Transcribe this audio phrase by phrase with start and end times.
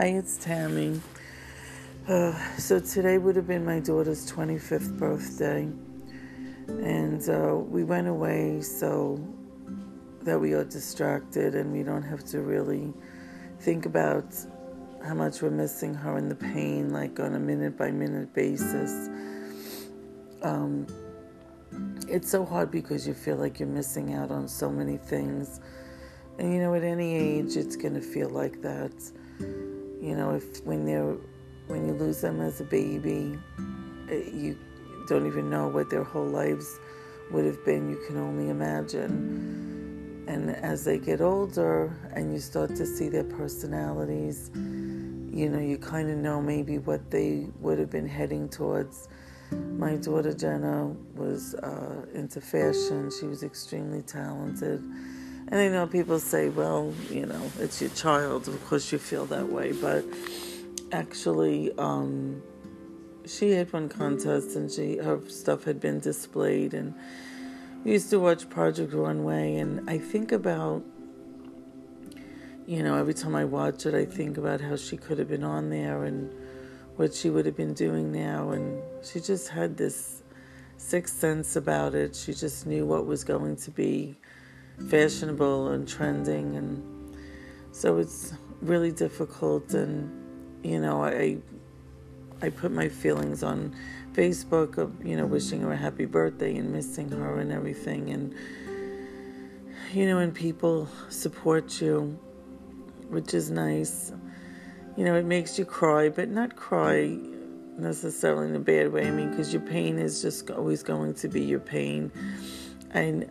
[0.00, 0.98] Hi, it's Tammy.
[2.08, 5.68] Uh, so today would have been my daughter's 25th birthday,
[6.68, 9.22] and uh, we went away so
[10.22, 12.94] that we are distracted and we don't have to really
[13.58, 14.24] think about
[15.04, 19.10] how much we're missing her and the pain, like on a minute by minute basis.
[20.40, 20.86] Um,
[22.08, 25.60] it's so hard because you feel like you're missing out on so many things.
[26.38, 28.94] And you know, at any age, it's going to feel like that.
[30.00, 31.16] You know, if when they're
[31.66, 33.38] when you lose them as a baby,
[34.10, 34.58] eh, you
[35.06, 36.78] don't even know what their whole lives
[37.30, 37.90] would have been.
[37.90, 40.24] You can only imagine.
[40.26, 45.76] And as they get older and you start to see their personalities, you know, you
[45.78, 49.08] kind of know maybe what they would have been heading towards.
[49.52, 53.10] My daughter Jenna was uh, into fashion.
[53.18, 54.82] She was extremely talented.
[55.50, 58.46] And I know people say, well, you know, it's your child.
[58.46, 59.72] Of course, you feel that way.
[59.72, 60.04] But
[60.92, 62.40] actually, um,
[63.26, 66.72] she had won contests and she her stuff had been displayed.
[66.72, 66.94] And
[67.84, 69.56] we used to watch Project Runway.
[69.56, 70.84] And I think about
[72.70, 75.42] you know, every time I watch it, I think about how she could have been
[75.42, 76.32] on there and
[76.94, 78.50] what she would have been doing now.
[78.50, 80.22] And she just had this
[80.76, 82.14] sixth sense about it.
[82.14, 84.16] She just knew what was going to be
[84.88, 86.56] fashionable and trending.
[86.56, 87.16] And
[87.72, 89.72] so it's really difficult.
[89.74, 90.10] And,
[90.64, 91.38] you know, I,
[92.42, 93.74] I put my feelings on
[94.12, 98.10] Facebook of, you know, wishing her a happy birthday and missing her and everything.
[98.10, 98.34] And,
[99.92, 102.18] you know, when people support you,
[103.10, 104.12] which is nice.
[104.96, 107.18] You know, it makes you cry, but not cry
[107.76, 109.06] necessarily in a bad way.
[109.06, 112.12] I mean, because your pain is just always going to be your pain.
[112.92, 113.30] And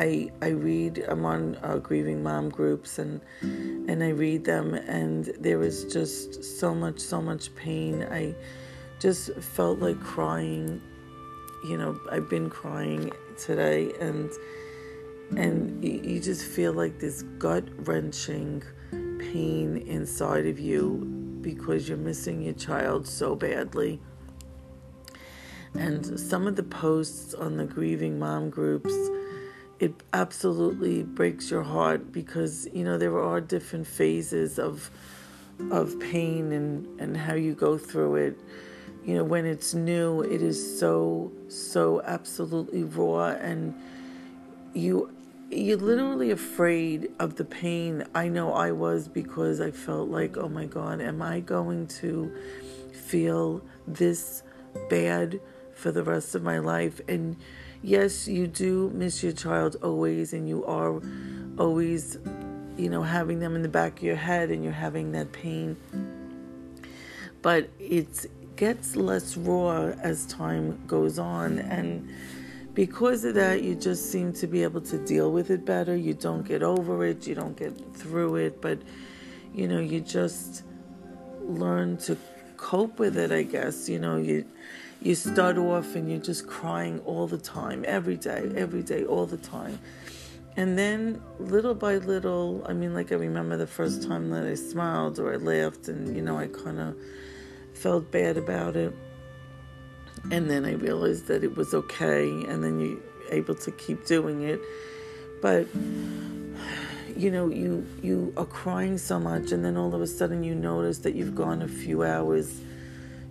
[0.00, 5.26] I I read I'm on uh, grieving mom groups and and I read them and
[5.38, 8.06] there was just so much so much pain.
[8.10, 8.34] I
[8.98, 10.80] just felt like crying.
[11.68, 14.30] You know, I've been crying today and
[15.36, 18.62] and you, you just feel like this gut wrenching
[19.18, 21.04] pain inside of you
[21.42, 24.00] because you're missing your child so badly.
[25.74, 28.94] And some of the posts on the grieving mom groups,
[29.80, 34.90] it absolutely breaks your heart because you know there are different phases of
[35.70, 38.38] of pain and and how you go through it.
[39.04, 43.74] You know, when it's new, it is so so absolutely raw and
[44.74, 45.10] you
[45.50, 48.04] you're literally afraid of the pain.
[48.14, 52.32] I know I was because I felt like, oh my God, am I going to
[52.92, 54.44] feel this
[54.88, 55.40] bad
[55.74, 57.00] for the rest of my life?
[57.08, 57.36] And
[57.82, 61.00] yes, you do miss your child always, and you are
[61.58, 62.18] always,
[62.76, 65.76] you know, having them in the back of your head and you're having that pain.
[67.42, 71.58] But it gets less raw as time goes on.
[71.58, 72.08] And
[72.74, 75.96] because of that, you just seem to be able to deal with it better.
[75.96, 78.78] You don't get over it, you don't get through it, but
[79.54, 80.62] you know, you just
[81.40, 82.16] learn to
[82.56, 83.88] cope with it, I guess.
[83.88, 84.44] You know, you
[85.02, 89.26] you start off and you're just crying all the time, every day, every day, all
[89.26, 89.78] the time.
[90.56, 94.54] And then little by little, I mean, like I remember the first time that I
[94.54, 96.96] smiled or I laughed and, you know, I kind of
[97.72, 98.94] felt bad about it
[100.30, 102.98] and then I realized that it was okay, and then you're
[103.30, 104.60] able to keep doing it.
[105.40, 105.66] But
[107.16, 110.54] you know, you you are crying so much, and then all of a sudden you
[110.54, 112.60] notice that you've gone a few hours,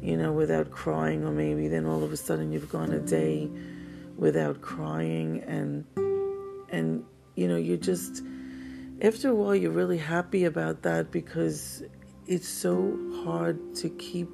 [0.01, 3.49] you know, without crying, or maybe then all of a sudden you've gone a day
[4.17, 5.85] without crying, and
[6.69, 7.03] and
[7.35, 8.23] you know, you just
[9.01, 11.83] after a while you're really happy about that because
[12.27, 14.29] it's so hard to keep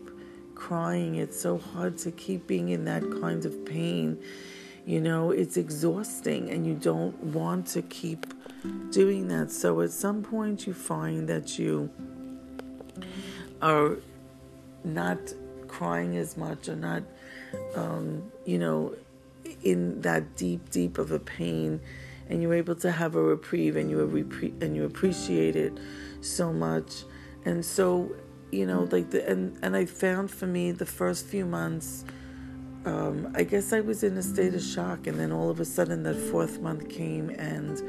[0.56, 1.16] crying.
[1.16, 4.22] It's so hard to keep being in that kind of pain.
[4.86, 8.26] You know, it's exhausting and you don't want to keep
[8.92, 9.52] doing that.
[9.52, 11.90] So at some point, you find that you
[13.62, 13.98] are
[14.84, 15.20] not
[15.78, 17.04] crying as much or not,
[17.76, 18.96] um, you know,
[19.64, 21.80] in that deep, deep of a pain,
[22.30, 24.00] and you're able to have a reprieve and you
[24.62, 25.74] and you appreciate it
[26.22, 27.04] so much.
[27.46, 28.16] And so
[28.52, 32.06] you know like the and and i found for me the first few months
[32.86, 35.66] um, i guess i was in a state of shock and then all of a
[35.66, 37.82] sudden that fourth month came and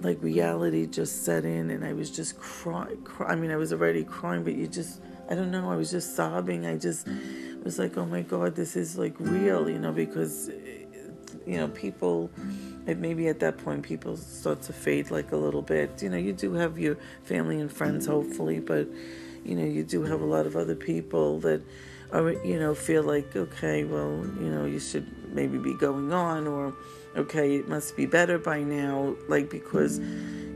[0.00, 3.72] like reality just set in and i was just crying cry, i mean i was
[3.72, 7.06] already crying but you just i don't know i was just sobbing i just
[7.64, 10.84] was like oh my god this is like real you know because eh,
[11.46, 12.30] you know people
[12.86, 16.32] maybe at that point people start to fade like a little bit you know you
[16.32, 18.86] do have your family and friends hopefully but
[19.46, 21.62] you know, you do have a lot of other people that
[22.12, 26.46] are, you know, feel like, okay, well, you know, you should maybe be going on,
[26.46, 26.74] or
[27.16, 29.14] okay, it must be better by now.
[29.28, 30.00] Like, because,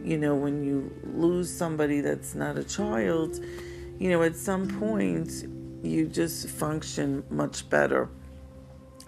[0.05, 3.38] you know, when you lose somebody that's not a child,
[4.00, 5.44] you know, at some point,
[5.82, 8.08] you just function much better.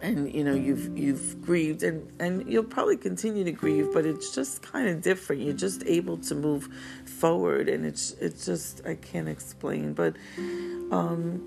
[0.03, 4.35] And you know you've you've grieved and and you'll probably continue to grieve but it's
[4.35, 5.43] just kind of different.
[5.43, 6.69] You're just able to move
[7.05, 10.17] forward and it's it's just I can't explain but
[10.91, 11.41] um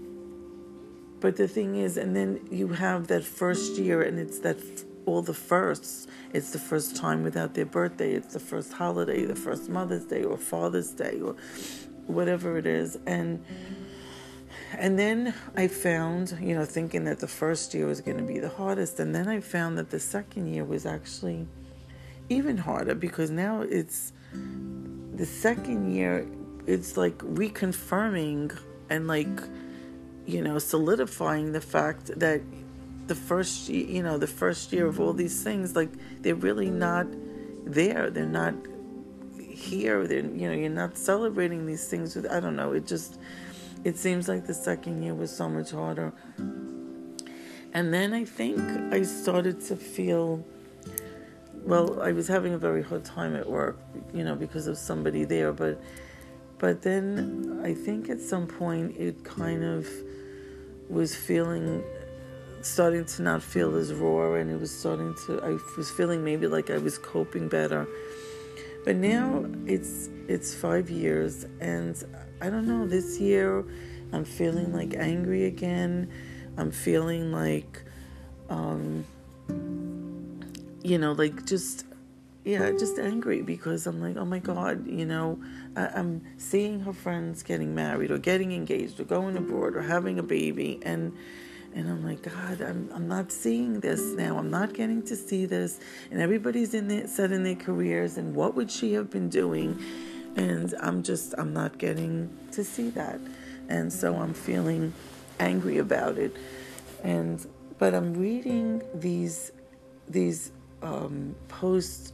[1.19, 4.57] but the thing is and then you have that first year and it's that
[5.05, 6.07] all the firsts.
[6.33, 8.13] It's the first time without their birthday.
[8.13, 11.35] It's the first holiday the first mother's day or father's day or
[12.07, 13.43] whatever it is and
[14.77, 18.39] and then I found, you know, thinking that the first year was going to be
[18.39, 18.99] the hardest.
[18.99, 21.47] And then I found that the second year was actually
[22.29, 24.11] even harder because now it's
[25.13, 26.27] the second year,
[26.65, 28.57] it's like reconfirming
[28.89, 29.39] and like,
[30.25, 32.41] you know, solidifying the fact that
[33.07, 35.91] the first, you know, the first year of all these things, like
[36.21, 37.07] they're really not
[37.65, 38.09] there.
[38.09, 38.55] They're not
[39.65, 40.07] here.
[40.07, 43.19] They're, you know, you're not celebrating these things with, I don't know, it just,
[43.83, 46.13] it seems like the second year was so much harder.
[47.73, 48.59] And then I think
[48.93, 50.45] I started to feel
[51.65, 53.79] well, I was having a very hard time at work,
[54.13, 55.81] you know, because of somebody there, but
[56.57, 59.87] but then I think at some point it kind of
[60.89, 61.83] was feeling
[62.61, 66.47] starting to not feel as raw and it was starting to I was feeling maybe
[66.47, 67.87] like I was coping better.
[68.85, 72.01] But now it's it's 5 years and
[72.41, 73.65] I don't know, this year
[74.13, 76.09] I'm feeling like angry again.
[76.57, 77.83] I'm feeling like,
[78.49, 79.03] um,
[80.83, 81.85] you know, like just,
[82.43, 85.39] yeah, just angry because I'm like, oh my God, you know,
[85.75, 90.19] I, I'm seeing her friends getting married or getting engaged or going abroad or having
[90.19, 90.79] a baby.
[90.83, 91.13] And,
[91.75, 94.37] and I'm like, God, I'm, I'm not seeing this now.
[94.39, 95.79] I'm not getting to see this.
[96.09, 98.17] And everybody's in there, set in their careers.
[98.17, 99.79] And what would she have been doing?
[100.35, 103.19] and I'm just I'm not getting to see that,
[103.69, 104.93] and so I'm feeling
[105.39, 106.35] angry about it,
[107.03, 107.45] and
[107.77, 109.51] but I'm reading these
[110.07, 110.51] these
[110.81, 112.11] um, posts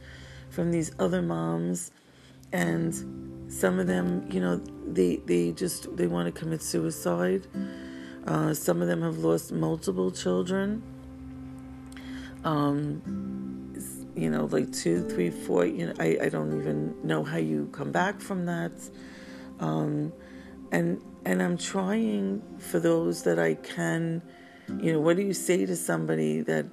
[0.50, 1.90] from these other moms,
[2.52, 4.56] and some of them, you know,
[4.86, 7.46] they they just they want to commit suicide.
[8.26, 10.82] Uh, some of them have lost multiple children.
[12.44, 13.02] Um,
[14.14, 17.68] you know, like two, three, four, you know, I, I don't even know how you
[17.72, 18.72] come back from that.
[19.60, 20.12] Um,
[20.70, 24.22] and and I'm trying for those that I can,
[24.80, 26.66] you know, what do you say to somebody that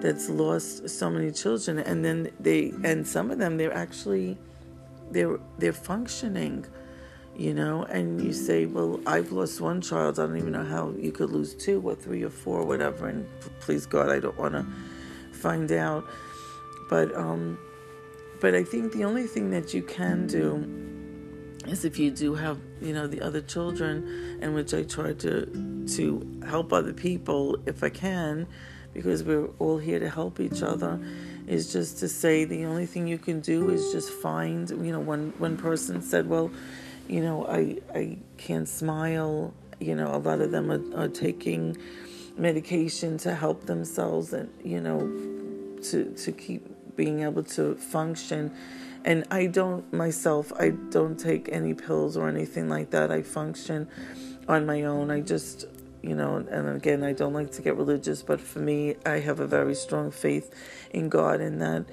[0.00, 4.36] that's lost so many children and then they and some of them they're actually
[5.10, 6.66] they're they're functioning
[7.36, 10.92] you know and you say well i've lost one child i don't even know how
[10.98, 13.26] you could lose two or three or four or whatever and
[13.60, 14.64] please god i don't want to
[15.32, 16.04] find out
[16.88, 17.58] but um,
[18.40, 20.64] but I think the only thing that you can do
[21.66, 25.86] is if you do have you know the other children, in which I try to
[25.96, 28.46] to help other people if I can,
[28.92, 31.00] because we're all here to help each other.
[31.46, 35.00] Is just to say the only thing you can do is just find you know
[35.00, 36.50] one one person said well
[37.08, 41.76] you know I I can't smile you know a lot of them are, are taking
[42.36, 45.00] medication to help themselves and you know
[45.82, 48.54] to to keep being able to function.
[49.04, 53.10] And I don't myself, I don't take any pills or anything like that.
[53.10, 53.88] I function
[54.48, 55.10] on my own.
[55.10, 55.66] I just,
[56.02, 59.40] you know, and again, I don't like to get religious, but for me, I have
[59.40, 60.54] a very strong faith
[60.90, 61.84] in God, and that,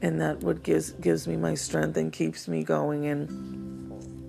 [0.00, 3.06] and that what gives gives me my strength and keeps me going.
[3.06, 4.23] And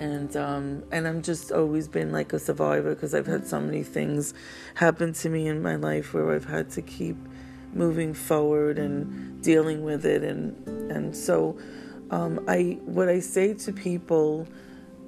[0.00, 3.82] and um, and I'm just always been like a survivor because I've had so many
[3.82, 4.32] things
[4.74, 7.16] happen to me in my life where I've had to keep
[7.74, 10.24] moving forward and dealing with it.
[10.24, 11.58] And and so
[12.10, 14.48] um, I what I say to people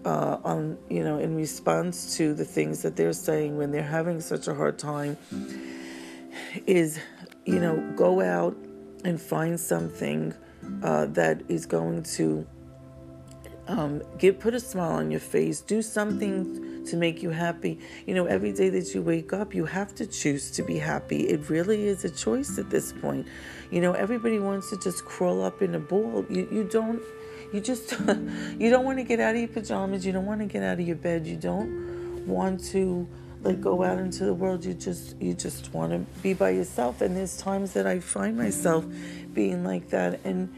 [0.04, 4.20] uh, on you know in response to the things that they're saying when they're having
[4.20, 5.16] such a hard time
[6.66, 7.00] is
[7.46, 8.54] you know go out
[9.04, 10.34] and find something
[10.82, 12.46] uh, that is going to
[13.68, 17.78] um, get put a smile on your face do something to make you happy.
[18.06, 21.28] You know, every day that you wake up, you have to choose to be happy.
[21.28, 23.26] It really is a choice at this point.
[23.70, 26.24] You know, everybody wants to just crawl up in a ball.
[26.28, 27.00] You you don't
[27.52, 27.92] you just
[28.58, 30.80] you don't want to get out of your pajamas, you don't want to get out
[30.80, 33.06] of your bed, you don't want to
[33.42, 34.64] like go out into the world.
[34.64, 38.36] You just you just want to be by yourself and there's times that I find
[38.36, 38.84] myself
[39.32, 40.52] being like that and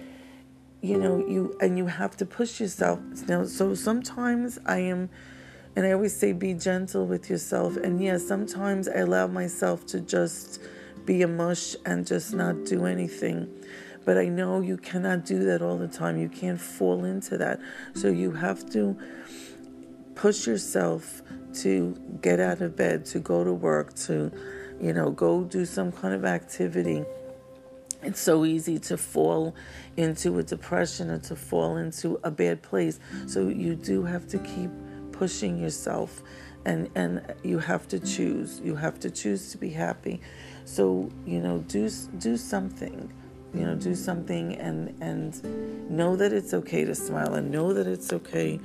[0.84, 3.00] you know, you and you have to push yourself.
[3.26, 5.08] Now so sometimes I am
[5.74, 7.76] and I always say be gentle with yourself.
[7.78, 10.60] And yes, yeah, sometimes I allow myself to just
[11.06, 13.48] be a mush and just not do anything.
[14.04, 16.18] But I know you cannot do that all the time.
[16.18, 17.60] You can't fall into that.
[17.94, 18.96] So you have to
[20.14, 21.22] push yourself
[21.62, 24.30] to get out of bed, to go to work, to,
[24.80, 27.04] you know, go do some kind of activity.
[28.04, 29.54] It's so easy to fall
[29.96, 33.00] into a depression or to fall into a bad place.
[33.26, 34.70] So you do have to keep
[35.12, 36.22] pushing yourself
[36.64, 38.60] and and you have to choose.
[38.64, 40.20] You have to choose to be happy.
[40.64, 43.12] So, you know, do do something
[43.54, 47.86] you know do something and and know that it's okay to smile and know that
[47.86, 48.58] it's okay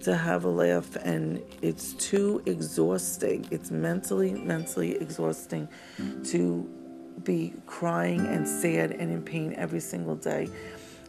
[0.00, 5.66] to have a laugh and it's too exhausting it's mentally mentally exhausting
[6.22, 6.68] to
[7.26, 10.48] be crying and sad and in pain every single day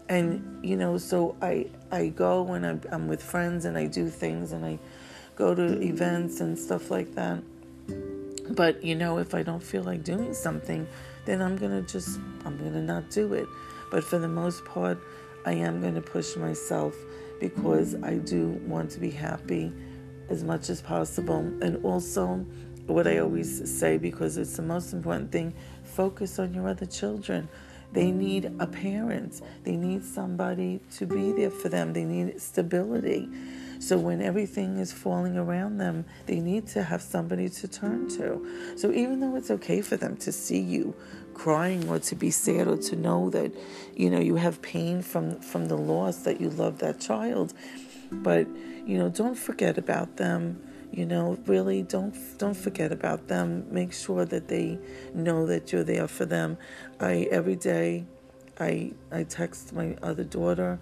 [0.10, 4.10] and you know so i i go and I'm, I'm with friends and i do
[4.10, 4.78] things and i
[5.36, 7.42] go to events and stuff like that
[8.50, 10.88] but you know if i don't feel like doing something
[11.28, 13.48] then I'm to just, I'm to not do it.
[13.92, 14.98] But for the most part,
[15.46, 16.96] I am to push myself
[17.40, 19.72] because I do want to be happy
[20.30, 21.40] as much as possible.
[21.62, 22.46] And also,
[22.88, 25.54] what I always say, because it's the most important thing,
[25.84, 27.50] focus on your other children.
[27.94, 33.30] They need a parent, they need somebody to be there for them, they need stability.
[33.80, 38.74] So when everything is falling around them, they need to have somebody to turn to.
[38.76, 40.96] So even though it's okay for them to see you
[41.34, 43.52] crying or to be sad or to know that
[43.96, 47.54] you know you have pain from from the loss that you love that child,
[48.12, 48.48] but
[48.86, 50.60] you know don't forget about them
[50.92, 53.68] you know really don't don't forget about them.
[53.72, 54.80] Make sure that they
[55.14, 56.58] know that you're there for them.
[57.00, 58.06] I every day
[58.60, 60.80] i i text my other daughter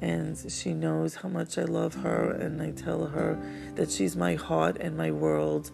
[0.00, 3.38] and she knows how much I love her, and I tell her
[3.76, 5.70] that she's my heart and my world,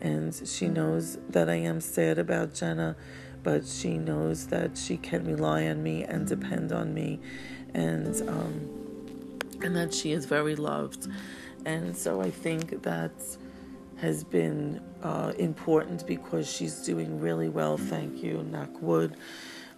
[0.00, 2.96] and she knows that I am sad about Jenna,
[3.42, 7.18] but she knows that she can rely on me and depend on me,
[7.74, 8.70] and um,
[9.62, 11.08] and that she is very loved,
[11.64, 13.12] and so I think that
[14.02, 17.76] has been uh, important because she's doing really well.
[17.76, 19.16] Thank you, knock wood,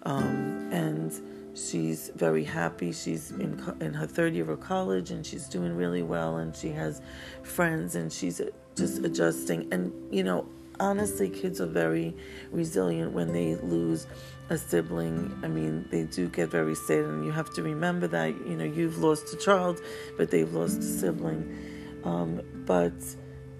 [0.04, 1.12] um, and
[1.54, 2.92] she's very happy.
[2.92, 6.38] She's in in her third year of college, and she's doing really well.
[6.38, 7.02] And she has
[7.42, 8.40] friends, and she's
[8.76, 9.72] just adjusting.
[9.72, 10.48] And you know,
[10.80, 12.16] honestly, kids are very
[12.50, 14.06] resilient when they lose
[14.50, 15.38] a sibling.
[15.42, 18.28] I mean, they do get very sad, and you have to remember that.
[18.46, 19.80] You know, you've lost a child,
[20.16, 21.72] but they've lost a sibling.
[22.04, 22.92] Um, but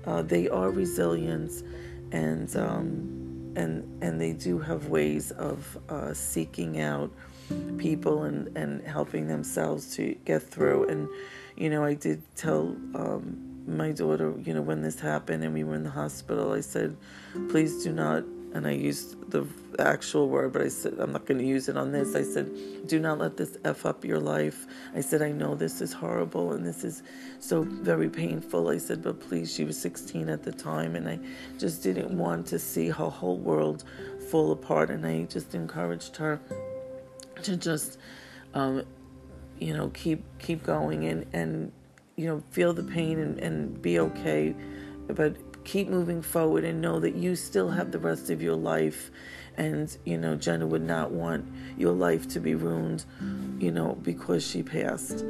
[0.04, 1.62] uh, they are resilient,
[2.12, 7.10] and um, and and they do have ways of uh, seeking out
[7.78, 10.88] people and, and helping themselves to get through.
[10.88, 11.08] And,
[11.56, 15.64] you know, I did tell um, my daughter, you know, when this happened and we
[15.64, 16.96] were in the hospital, I said,
[17.50, 19.46] please do not, and I used the
[19.78, 22.14] actual word, but I said, I'm not going to use it on this.
[22.14, 22.50] I said,
[22.86, 24.66] do not let this F up your life.
[24.94, 27.02] I said, I know this is horrible and this is
[27.40, 28.68] so very painful.
[28.68, 31.18] I said, but please, she was 16 at the time, and I
[31.58, 33.84] just didn't want to see her whole world
[34.30, 34.90] fall apart.
[34.90, 36.40] And I just encouraged her
[37.42, 37.98] to just
[38.54, 38.84] um,
[39.58, 41.72] you know keep keep going and and
[42.16, 44.54] you know feel the pain and, and be okay
[45.08, 49.10] but keep moving forward and know that you still have the rest of your life
[49.56, 53.04] and you know jenna would not want your life to be ruined
[53.58, 55.24] you know because she passed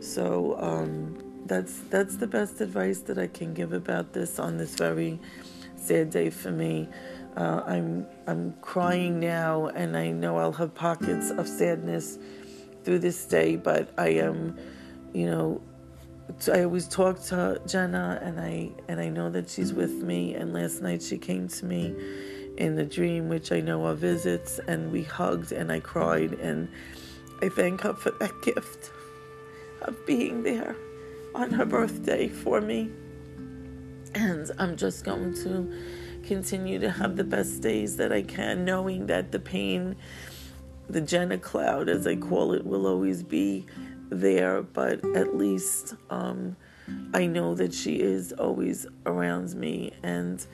[0.00, 1.16] so um,
[1.46, 5.18] that's that's the best advice that i can give about this on this very
[5.76, 6.88] sad day for me
[7.36, 12.18] uh, I'm I'm crying now, and I know I'll have pockets of sadness
[12.84, 13.56] through this day.
[13.56, 14.56] But I am,
[15.12, 15.60] you know,
[16.52, 20.34] I always talk to Jenna, and I and I know that she's with me.
[20.34, 21.94] And last night she came to me
[22.56, 26.68] in the dream, which I know are visits, and we hugged, and I cried, and
[27.42, 28.90] I thank her for that gift
[29.82, 30.76] of being there
[31.34, 32.90] on her birthday for me.
[34.14, 35.72] And I'm just going to
[36.22, 39.96] continue to have the best days that I can, knowing that the pain,
[40.88, 43.66] the Jenna cloud, as I call it, will always be
[44.10, 44.62] there.
[44.62, 46.56] But at least um,
[47.12, 49.92] I know that she is always around me.
[50.02, 50.44] And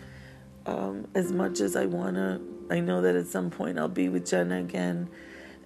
[0.66, 2.40] um, as much as I want to,
[2.70, 5.08] I know that at some point I'll be with Jenna again.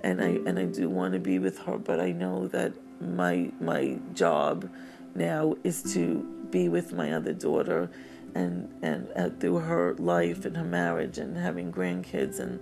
[0.03, 3.51] And I and I do want to be with her, but I know that my
[3.59, 4.71] my job
[5.15, 7.91] now is to be with my other daughter
[8.35, 12.61] and and uh, through her life and her marriage and having grandkids and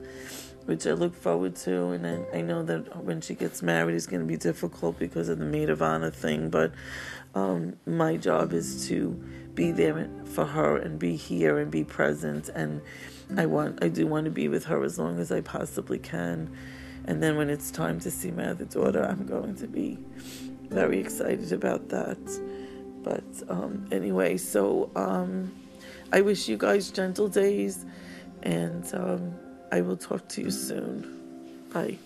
[0.66, 1.88] which I look forward to.
[1.88, 5.28] And I, I know that when she gets married, it's going to be difficult because
[5.28, 6.50] of the maid of honor thing.
[6.50, 6.72] But
[7.34, 9.10] um, my job is to
[9.54, 12.48] be there for her and be here and be present.
[12.48, 12.80] And
[13.36, 16.54] I want, I do want to be with her as long as I possibly can.
[17.04, 19.98] And then when it's time to see my other daughter, I'm going to be
[20.68, 22.18] very excited about that.
[23.02, 25.52] But um, anyway, so um,
[26.12, 27.84] I wish you guys gentle days,
[28.42, 29.34] and um,
[29.72, 31.08] I will talk to you soon.
[31.72, 31.96] Bye.